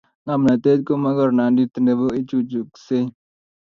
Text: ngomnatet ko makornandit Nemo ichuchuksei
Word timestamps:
ngomnatet 0.23 0.79
ko 0.87 0.93
makornandit 1.03 1.73
Nemo 1.83 2.07
ichuchuksei 2.19 3.05